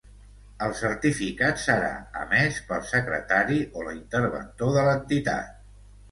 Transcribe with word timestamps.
El 0.67 0.71
certificat 0.77 1.59
serà 1.63 1.91
emès 2.21 2.57
pel 2.69 2.81
secretari 2.91 3.59
o 3.81 3.83
l'interventor 3.89 4.73
de 4.79 4.87
l'entitat. 4.89 5.61